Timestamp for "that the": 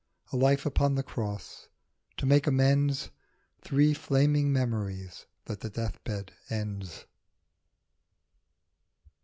5.45-5.69